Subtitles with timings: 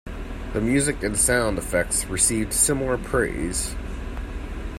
[0.53, 3.75] The music and sound effects received similar praise.